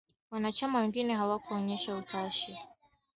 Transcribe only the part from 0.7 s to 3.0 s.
wengine hawakuonyesha utashi wa kuwa wenyeji.